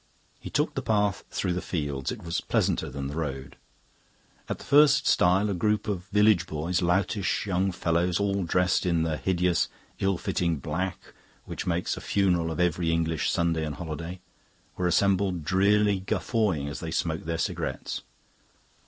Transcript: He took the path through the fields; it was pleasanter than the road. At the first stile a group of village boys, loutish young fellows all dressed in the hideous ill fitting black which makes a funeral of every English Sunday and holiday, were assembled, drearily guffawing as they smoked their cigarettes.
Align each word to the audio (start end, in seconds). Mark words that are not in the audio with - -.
He 0.39 0.49
took 0.49 0.73
the 0.73 0.81
path 0.81 1.23
through 1.29 1.53
the 1.53 1.61
fields; 1.61 2.11
it 2.11 2.23
was 2.23 2.41
pleasanter 2.41 2.89
than 2.89 3.05
the 3.05 3.13
road. 3.15 3.55
At 4.49 4.57
the 4.57 4.63
first 4.65 5.05
stile 5.05 5.47
a 5.47 5.53
group 5.53 5.87
of 5.87 6.05
village 6.05 6.47
boys, 6.47 6.81
loutish 6.81 7.45
young 7.45 7.71
fellows 7.71 8.19
all 8.19 8.43
dressed 8.43 8.83
in 8.87 9.03
the 9.03 9.15
hideous 9.17 9.67
ill 9.99 10.17
fitting 10.17 10.57
black 10.57 11.13
which 11.45 11.67
makes 11.67 11.97
a 11.97 12.01
funeral 12.01 12.49
of 12.49 12.59
every 12.59 12.91
English 12.91 13.29
Sunday 13.29 13.63
and 13.63 13.75
holiday, 13.75 14.19
were 14.75 14.87
assembled, 14.87 15.45
drearily 15.45 15.99
guffawing 15.99 16.67
as 16.67 16.79
they 16.79 16.89
smoked 16.89 17.27
their 17.27 17.37
cigarettes. 17.37 18.01